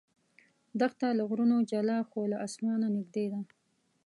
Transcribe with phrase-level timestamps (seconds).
[0.79, 3.39] دښته له غرونو جلا خو له اسمانه نږدې ده.